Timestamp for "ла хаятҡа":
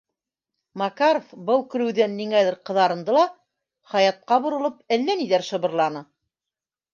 3.17-4.41